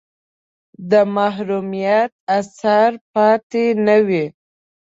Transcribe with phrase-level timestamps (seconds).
[0.91, 4.25] د محرومیت اثر پاتې نه وي.